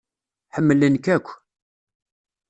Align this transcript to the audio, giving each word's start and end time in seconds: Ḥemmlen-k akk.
Ḥemmlen-k 0.55 1.05
akk. 1.15 1.27